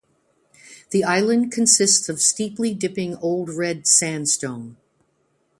The 0.89 1.03
island 1.03 1.51
consists 1.51 2.09
of 2.09 2.19
steeply-dipping 2.23 3.17
Old 3.17 3.49
Red 3.51 3.85
Sandstone. 3.85 4.77